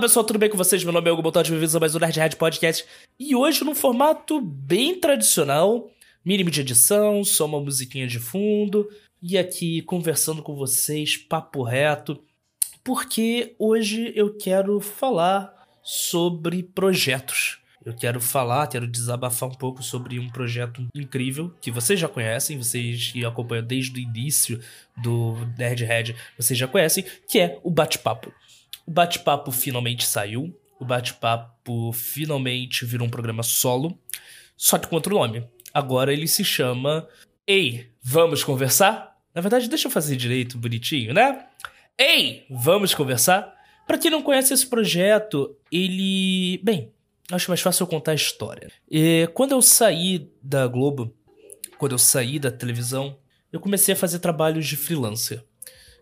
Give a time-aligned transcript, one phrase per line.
[0.00, 0.82] pessoal, tudo bem com vocês?
[0.82, 2.86] Meu nome é Hugo Bototti, bem-vindos a mais um Nerd Red Podcast.
[3.18, 5.90] E hoje num formato bem tradicional,
[6.24, 8.88] mínimo de edição, só uma musiquinha de fundo.
[9.20, 12.18] E aqui conversando com vocês, papo reto.
[12.82, 17.58] Porque hoje eu quero falar sobre projetos.
[17.84, 22.56] Eu quero falar, quero desabafar um pouco sobre um projeto incrível que vocês já conhecem,
[22.56, 24.60] vocês que acompanham desde o início
[24.96, 28.32] do Nerd Red, vocês já conhecem, que é o bate-papo.
[28.86, 33.98] O bate-papo finalmente saiu, o bate-papo finalmente virou um programa solo,
[34.56, 35.46] só que com outro nome.
[35.72, 37.06] Agora ele se chama
[37.46, 39.16] Ei, vamos conversar?
[39.34, 41.46] Na verdade, deixa eu fazer direito, bonitinho, né?
[41.98, 43.54] Ei, vamos conversar?
[43.86, 46.58] Para quem não conhece esse projeto, ele.
[46.62, 46.92] Bem,
[47.30, 48.70] acho mais fácil eu contar a história.
[48.90, 51.14] E quando eu saí da Globo,
[51.76, 53.18] quando eu saí da televisão,
[53.52, 55.44] eu comecei a fazer trabalhos de freelancer.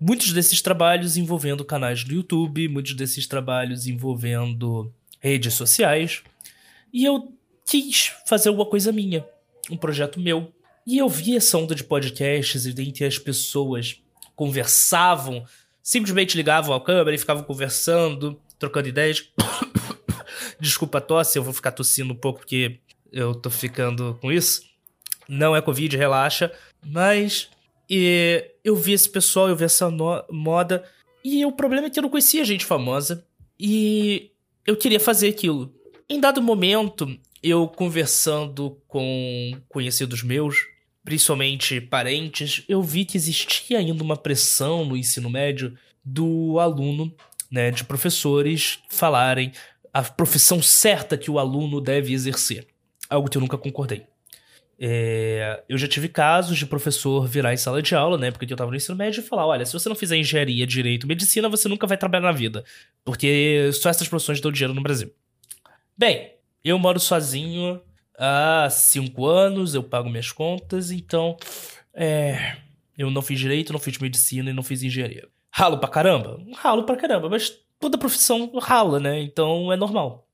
[0.00, 6.22] Muitos desses trabalhos envolvendo canais do YouTube, muitos desses trabalhos envolvendo redes sociais.
[6.90, 7.34] E eu
[7.66, 9.26] quis fazer alguma coisa minha,
[9.70, 10.50] um projeto meu.
[10.86, 14.00] E eu vi essa onda de podcasts e dentre as pessoas
[14.34, 15.44] conversavam,
[15.82, 19.28] simplesmente ligavam a câmera e ficavam conversando, trocando ideias.
[20.58, 22.80] Desculpa a tosse, eu vou ficar tossindo um pouco porque
[23.12, 24.62] eu tô ficando com isso.
[25.28, 26.50] Não é Covid, relaxa.
[26.82, 27.50] Mas
[27.90, 29.90] e eu vi esse pessoal, eu vi essa
[30.30, 30.84] moda.
[31.24, 33.26] E o problema é que eu não conhecia gente famosa.
[33.58, 34.30] E
[34.64, 35.74] eu queria fazer aquilo.
[36.08, 40.66] Em dado momento, eu conversando com conhecidos meus,
[41.04, 47.12] principalmente parentes, eu vi que existia ainda uma pressão no ensino médio do aluno,
[47.50, 49.52] né, de professores falarem
[49.92, 52.66] a profissão certa que o aluno deve exercer.
[53.08, 54.06] Algo que eu nunca concordei.
[54.82, 58.30] É, eu já tive casos de professor virar em sala de aula, né?
[58.30, 61.06] Porque eu tava no ensino médio e falar: olha, se você não fizer engenharia, direito,
[61.06, 62.64] medicina, você nunca vai trabalhar na vida.
[63.04, 65.12] Porque só essas profissões dão dinheiro no Brasil.
[65.96, 66.32] Bem,
[66.64, 67.78] eu moro sozinho
[68.18, 71.36] há cinco anos, eu pago minhas contas, então.
[71.92, 72.56] É.
[72.96, 75.28] Eu não fiz direito, não fiz medicina e não fiz engenharia.
[75.50, 76.40] Ralo pra caramba?
[76.54, 79.20] Ralo pra caramba, mas toda profissão rala, né?
[79.20, 80.26] Então é normal.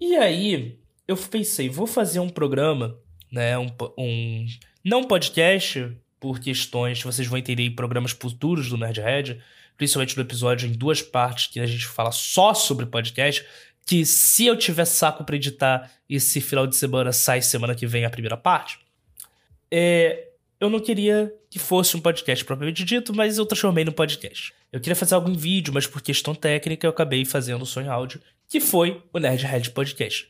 [0.00, 2.96] E aí, eu pensei, vou fazer um programa,
[3.30, 3.58] né?
[3.58, 4.46] Um, um
[4.84, 9.40] não podcast, por questões, vocês vão entender em programas futuros do Nerdhead,
[9.76, 13.44] principalmente no episódio em duas partes que a gente fala só sobre podcast,
[13.86, 18.04] que se eu tiver saco para editar esse final de semana, sai semana que vem
[18.04, 18.78] a primeira parte.
[19.70, 20.28] É,
[20.60, 24.52] eu não queria que fosse um podcast propriamente dito, mas eu transformei no podcast.
[24.70, 27.88] Eu queria fazer algo em vídeo, mas por questão técnica eu acabei fazendo o em
[27.88, 30.28] áudio, que foi o Nerdhead Podcast.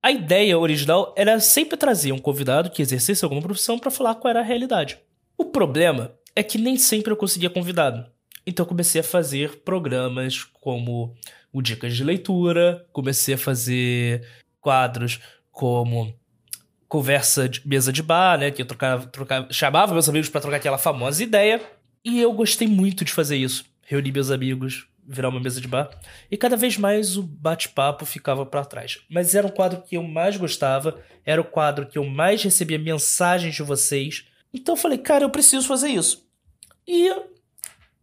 [0.00, 4.30] A ideia original era sempre trazer um convidado que exercesse alguma profissão para falar qual
[4.30, 4.98] era a realidade.
[5.36, 8.06] O problema é que nem sempre eu conseguia convidado.
[8.46, 11.14] Então eu comecei a fazer programas como
[11.52, 14.24] o Dicas de Leitura, comecei a fazer
[14.60, 15.20] quadros
[15.50, 16.14] como
[16.88, 18.52] conversa de mesa de bar, né?
[18.52, 21.60] Que eu trocava, trocava, chamava meus amigos para trocar aquela famosa ideia.
[22.04, 23.64] E eu gostei muito de fazer isso.
[23.82, 25.88] Reunir meus amigos, virar uma mesa de bar.
[26.30, 29.00] E cada vez mais o bate-papo ficava para trás.
[29.08, 32.78] Mas era o quadro que eu mais gostava, era o quadro que eu mais recebia
[32.78, 34.26] mensagens de vocês.
[34.52, 36.28] Então eu falei, cara, eu preciso fazer isso.
[36.86, 37.10] E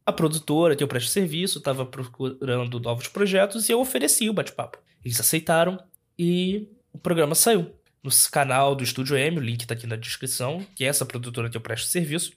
[0.05, 4.79] a produtora que eu presto serviço estava procurando novos projetos e eu ofereci o bate-papo.
[5.03, 5.77] Eles aceitaram
[6.17, 7.71] e o programa saiu
[8.03, 11.49] no canal do Estúdio M, o link tá aqui na descrição, que é essa produtora
[11.49, 12.33] que eu presto serviço.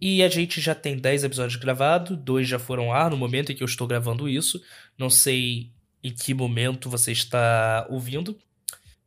[0.00, 3.54] E a gente já tem 10 episódios gravados, dois já foram ar no momento em
[3.54, 4.62] que eu estou gravando isso.
[4.96, 5.70] Não sei
[6.02, 8.38] em que momento você está ouvindo,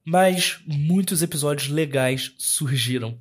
[0.05, 3.17] mas muitos episódios legais surgiram.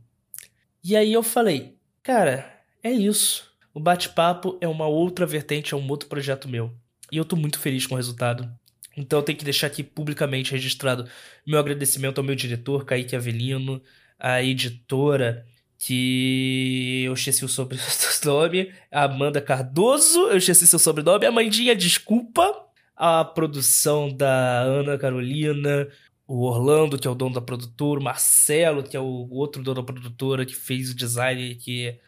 [0.84, 3.50] E aí eu falei, cara, é isso.
[3.72, 6.76] O bate-papo é uma outra vertente, é um outro projeto meu.
[7.10, 8.52] E eu tô muito feliz com o resultado.
[8.94, 11.08] Então eu tenho que deixar aqui publicamente registrado
[11.46, 13.82] meu agradecimento ao meu diretor, Kaique Avelino,
[14.18, 15.46] a editora,
[15.84, 23.24] que eu esqueci o sobrenome, Amanda Cardoso, eu esqueci seu sobrenome, a Mandinha, desculpa, a
[23.24, 25.88] produção da Ana Carolina,
[26.24, 29.82] o Orlando, que é o dono da produtora, o Marcelo, que é o outro dono
[29.82, 31.98] da produtora, que fez o design que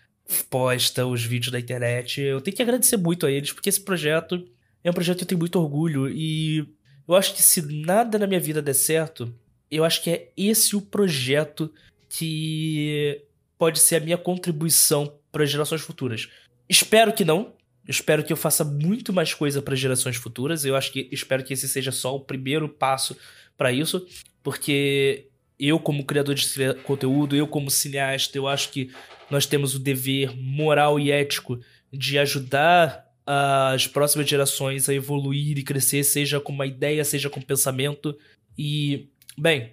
[0.49, 2.21] posta os vídeos da internet.
[2.21, 4.49] Eu tenho que agradecer muito a eles, porque esse projeto
[4.85, 6.65] é um projeto que eu tenho muito orgulho e
[7.09, 9.35] eu acho que se nada na minha vida der certo,
[9.69, 11.73] eu acho que é esse o projeto
[12.09, 13.21] que
[13.65, 16.29] pode ser a minha contribuição para gerações futuras.
[16.69, 17.55] Espero que não.
[17.89, 20.67] Espero que eu faça muito mais coisa para gerações futuras.
[20.67, 23.17] Eu acho que espero que esse seja só o primeiro passo
[23.57, 24.07] para isso,
[24.43, 25.29] porque
[25.59, 28.91] eu como criador de conteúdo, eu como cineasta, eu acho que
[29.31, 31.59] nós temos o dever moral e ético
[31.91, 37.41] de ajudar as próximas gerações a evoluir e crescer, seja com uma ideia, seja com
[37.41, 38.15] pensamento.
[38.59, 39.09] E,
[39.39, 39.73] bem,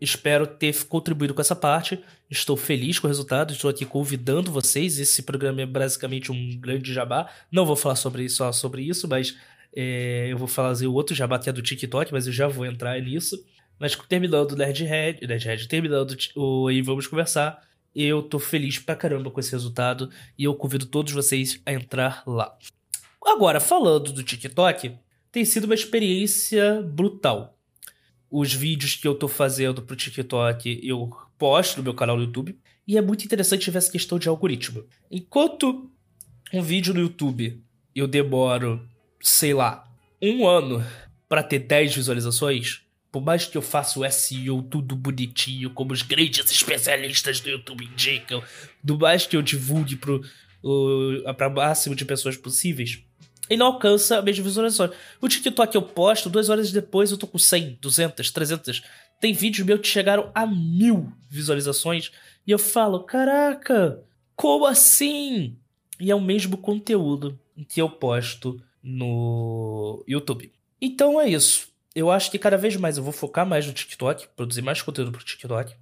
[0.00, 1.98] espero ter contribuído com essa parte.
[2.30, 4.98] Estou feliz com o resultado, estou aqui convidando vocês.
[4.98, 7.30] Esse programa é basicamente um grande jabá.
[7.50, 9.36] Não vou falar sobre só sobre isso, mas
[9.74, 12.66] é, eu vou fazer o outro jabá que é do TikTok, mas eu já vou
[12.66, 13.42] entrar nisso.
[13.78, 17.60] Mas terminando o Nerdhead, Nerdhead terminando o E Vamos Conversar,
[17.94, 22.22] eu tô feliz pra caramba com esse resultado e eu convido todos vocês a entrar
[22.26, 22.56] lá.
[23.24, 24.96] Agora, falando do TikTok,
[25.32, 27.56] tem sido uma experiência brutal.
[28.36, 31.08] Os vídeos que eu tô fazendo pro TikTok eu
[31.38, 34.84] posto no meu canal no YouTube e é muito interessante ver essa questão de algoritmo.
[35.08, 35.88] Enquanto
[36.52, 37.62] um vídeo no YouTube
[37.94, 38.84] eu demoro,
[39.20, 39.88] sei lá,
[40.20, 40.84] um ano
[41.28, 42.80] para ter 10 visualizações,
[43.12, 47.84] por mais que eu faça o SEO tudo bonitinho, como os grandes especialistas do YouTube
[47.84, 48.42] indicam,
[48.82, 50.12] do mais que eu divulgue para
[51.46, 53.00] o máximo de pessoas possíveis,
[53.48, 54.90] ele não alcança as mesmas visualizações.
[55.20, 58.82] O TikTok eu posto, duas horas depois eu tô com 100, 200, 300.
[59.20, 62.10] Tem vídeos meus que chegaram a mil visualizações
[62.46, 64.02] e eu falo, caraca,
[64.34, 65.56] como assim?
[66.00, 67.38] E é o mesmo conteúdo
[67.68, 70.52] que eu posto no YouTube.
[70.80, 74.26] Então é isso eu acho que cada vez mais eu vou focar mais no TikTok,
[74.34, 75.74] produzir mais conteúdo pro TikTok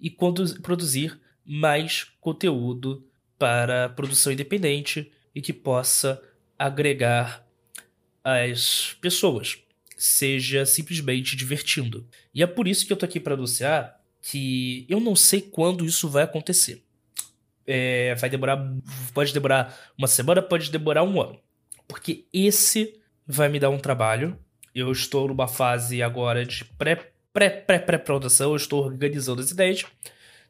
[0.00, 3.06] e produzir mais conteúdo
[3.38, 6.20] para produção independente e que possa
[6.58, 7.46] agregar
[8.24, 9.58] as pessoas,
[9.96, 12.06] seja simplesmente divertindo.
[12.34, 15.84] E é por isso que eu tô aqui para anunciar que eu não sei quando
[15.84, 16.84] isso vai acontecer.
[17.66, 18.58] É, vai demorar,
[19.12, 21.38] pode demorar uma semana, pode demorar um ano,
[21.86, 24.38] porque esse vai me dar um trabalho
[24.80, 29.84] eu estou numa fase agora de pré, pré, pré, pré-produção, eu estou organizando as ideias.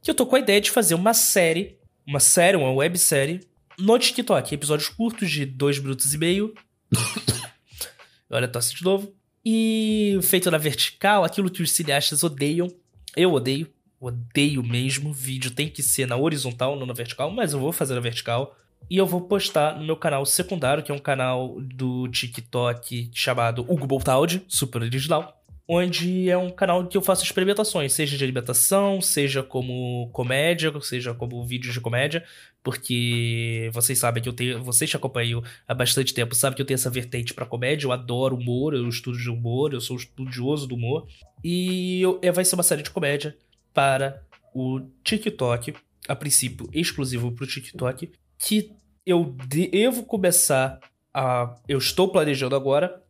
[0.03, 3.41] Que eu tô com a ideia de fazer uma série, uma série, uma websérie,
[3.79, 4.55] no TikTok.
[4.55, 6.55] Episódios curtos de dois minutos e meio.
[8.29, 9.15] Olha, tosse de novo.
[9.45, 12.69] E feito na vertical, aquilo que os cineastas odeiam.
[13.17, 13.69] Eu odeio.
[14.01, 15.13] Odeio mesmo.
[15.13, 18.57] Vídeo tem que ser na horizontal, não na vertical, mas eu vou fazer na vertical.
[18.91, 23.63] E eu vou postar no meu canal secundário, que é um canal do TikTok chamado
[23.63, 25.38] Hugo Boltaldi, super original.
[25.71, 31.13] Onde é um canal que eu faço experimentações, seja de alimentação, seja como comédia, seja
[31.13, 32.25] como vídeos de comédia,
[32.63, 36.67] porque vocês sabem que eu tenho, vocês que acompanham há bastante tempo, sabem que eu
[36.67, 40.67] tenho essa vertente para comédia, eu adoro humor, eu estudo de humor, eu sou estudioso
[40.67, 41.07] do humor,
[41.45, 43.37] e eu, vai ser uma série de comédia
[43.75, 44.23] para
[44.55, 45.75] o TikTok,
[46.09, 48.73] a princípio exclusivo para o TikTok, que
[49.05, 50.81] eu devo começar
[51.13, 51.55] a.
[51.69, 53.03] Eu estou planejando agora.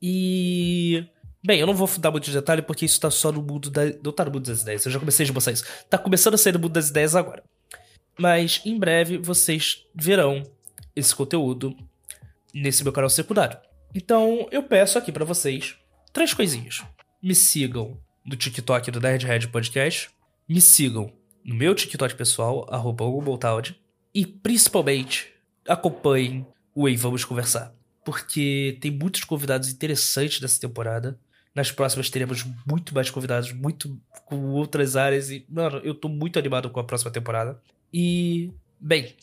[0.00, 1.06] E.
[1.44, 3.82] Bem, eu não vou dar muito detalhe porque isso tá só no mundo da.
[4.02, 5.64] Não tá no mundo das ideias, eu já comecei a mostrar isso.
[5.90, 7.42] Tá começando a sair no mundo das ideias agora.
[8.18, 10.42] Mas em breve vocês verão
[10.96, 11.76] esse conteúdo
[12.54, 13.58] nesse meu canal secundário.
[13.94, 15.76] Então eu peço aqui para vocês
[16.12, 16.82] três coisinhas.
[17.22, 20.10] Me sigam no TikTok do Nerd Red Podcast.
[20.48, 21.12] Me sigam
[21.44, 23.04] no meu TikTok pessoal, arroba
[24.14, 25.32] e principalmente,
[25.68, 27.74] acompanhem o Ei Vamos Conversar.
[28.04, 31.18] Porque tem muitos convidados interessantes nessa temporada.
[31.54, 35.30] Nas próximas teremos muito mais convidados, muito com outras áreas.
[35.30, 37.60] E, mano, eu tô muito animado com a próxima temporada.
[37.92, 39.14] E, bem,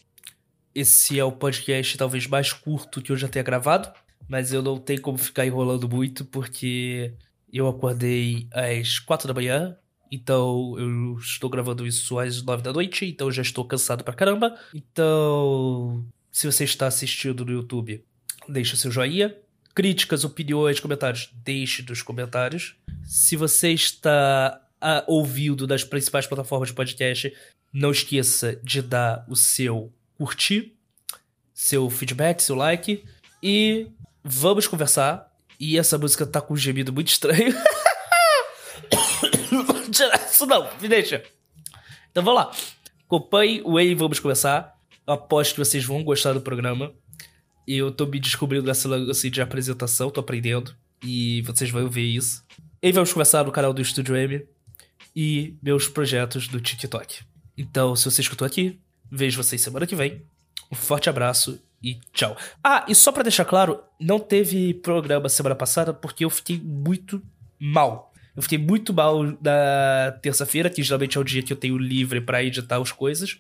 [0.74, 3.92] esse é o podcast talvez mais curto que eu já tenha gravado.
[4.30, 7.14] Mas eu não tenho como ficar enrolando muito, porque
[7.52, 9.78] eu acordei às quatro da manhã,
[10.12, 14.60] então, eu estou gravando isso às nove da noite, então já estou cansado pra caramba.
[14.74, 18.04] Então, se você está assistindo no YouTube,
[18.48, 19.34] deixa seu joinha.
[19.74, 22.76] Críticas, opiniões, comentários, deixe nos comentários.
[23.06, 27.34] Se você está a, ouvindo das principais plataformas de podcast,
[27.72, 30.74] não esqueça de dar o seu curtir,
[31.54, 33.04] seu feedback, seu like.
[33.42, 33.88] E
[34.24, 35.32] vamos conversar.
[35.60, 37.56] E essa música tá com um gemido muito estranho.
[40.30, 41.24] isso não, me deixa.
[42.12, 42.52] Então vamos lá.
[43.06, 44.76] Acompanhe o Ei, vamos começar.
[45.06, 46.94] Eu aposto que vocês vão gostar do programa.
[47.74, 50.76] Eu tô me descobrindo nessa lance de apresentação, tô aprendendo.
[51.04, 52.44] E vocês vão ver isso.
[52.82, 54.46] E vamos começar no canal do Estúdio M
[55.16, 57.24] e meus projetos do TikTok.
[57.58, 60.22] Então, se você escutou aqui, vejo vocês semana que vem.
[60.72, 62.36] Um forte abraço e tchau.
[62.64, 67.22] Ah, e só para deixar claro, não teve programa semana passada porque eu fiquei muito
[67.60, 71.78] mal eu fiquei muito mal na terça-feira, que geralmente é o dia que eu tenho
[71.78, 73.38] livre para editar as coisas.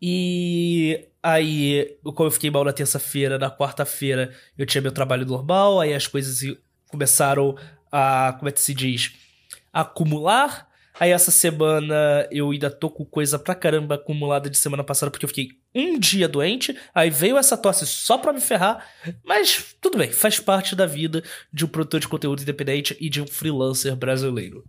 [0.00, 5.80] E aí, como eu fiquei mal na terça-feira, na quarta-feira eu tinha meu trabalho normal,
[5.80, 6.40] aí as coisas
[6.88, 7.56] começaram
[7.90, 9.12] a, como é que se diz,
[9.72, 10.68] a acumular.
[10.98, 15.24] Aí essa semana eu ainda tô com coisa pra caramba acumulada de semana passada, porque
[15.24, 18.86] eu fiquei um dia doente, aí veio essa tosse só pra me ferrar,
[19.24, 23.22] mas tudo bem, faz parte da vida de um produtor de conteúdo independente e de
[23.22, 24.62] um freelancer brasileiro.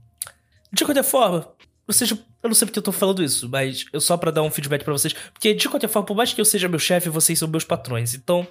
[0.72, 1.51] De qualquer forma,
[1.88, 4.43] ou seja, eu não sei porque eu tô falando isso, mas eu só para dar
[4.43, 7.09] um feedback para vocês, porque de qualquer forma, por mais que eu seja meu chefe,
[7.09, 8.47] vocês são meus patrões, então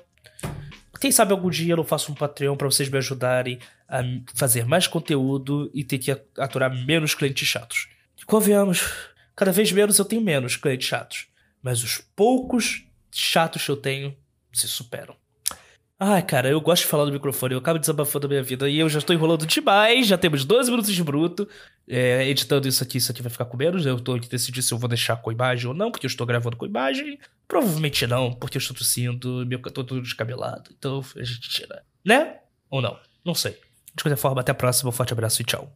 [1.01, 3.59] quem sabe algum dia eu não faço um Patreon para vocês me ajudarem
[3.89, 4.03] a
[4.35, 7.89] fazer mais conteúdo e ter que aturar menos clientes chatos.
[8.21, 8.83] E convenhamos,
[9.35, 11.31] cada vez menos eu tenho menos clientes chatos
[11.63, 14.17] mas os poucos chatos que eu tenho
[14.53, 15.17] se superam.
[16.03, 18.79] Ai, cara, eu gosto de falar no microfone, eu acabo desabafando a minha vida e
[18.79, 21.47] eu já estou enrolando demais, já temos 12 minutos de bruto.
[21.87, 23.85] É, editando isso aqui, isso aqui vai ficar com menos.
[23.85, 26.27] Eu estou aqui decidir se eu vou deixar com imagem ou não, porque eu estou
[26.27, 27.19] gravando com imagem.
[27.47, 30.71] Provavelmente não, porque eu estou tossindo, meu tô todo descabelado.
[30.79, 31.83] Então a gente tira.
[32.03, 32.39] Né?
[32.71, 32.99] Ou não?
[33.23, 33.59] Não sei.
[33.95, 35.71] De qualquer forma, até a próxima, um forte abraço e tchau.